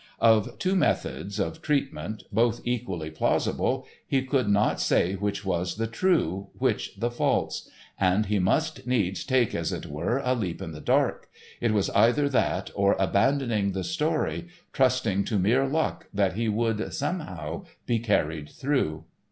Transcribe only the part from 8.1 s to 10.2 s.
he must needs take, as it were,